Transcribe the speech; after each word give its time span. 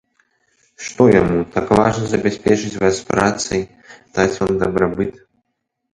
Што 0.85 1.03
яму, 1.15 1.37
так 1.57 1.65
важна 1.81 2.05
забяспечыць 2.13 2.79
вас 2.85 2.95
працай, 3.11 3.61
даць 4.19 4.35
вам 4.41 4.53
дабрабыт? 4.65 5.13